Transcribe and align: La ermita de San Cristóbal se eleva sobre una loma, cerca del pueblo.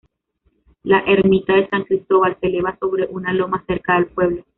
La 0.81 1.01
ermita 1.01 1.53
de 1.53 1.69
San 1.69 1.83
Cristóbal 1.83 2.35
se 2.41 2.47
eleva 2.47 2.75
sobre 2.79 3.05
una 3.11 3.33
loma, 3.33 3.63
cerca 3.67 3.97
del 3.97 4.07
pueblo. 4.07 4.43